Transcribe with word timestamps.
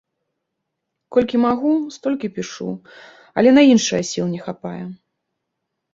Колькі 1.17 1.41
магу, 1.47 1.71
столькі 1.97 2.27
пішу, 2.37 2.69
але 3.41 3.49
на 3.59 3.67
іншае 3.75 4.03
сіл 4.13 4.25
не 4.33 4.41
хапае. 4.47 4.83